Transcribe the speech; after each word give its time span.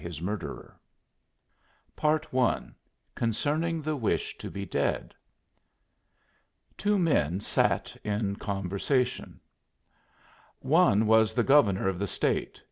AN 0.03 0.07
AFFAIR 0.11 0.49
OF 0.49 0.71
OUTPOSTS 2.03 2.33
I 2.35 2.71
CONCERNING 3.13 3.81
THE 3.83 3.95
WISH 3.95 4.35
TO 4.39 4.49
BE 4.49 4.65
DEAD 4.65 5.13
Two 6.75 6.97
men 6.97 7.39
sat 7.39 7.95
in 8.03 8.35
conversation. 8.37 9.39
One 10.61 11.05
was 11.05 11.35
the 11.35 11.43
Governor 11.43 11.87
of 11.87 11.99
the 11.99 12.07
State. 12.07 12.59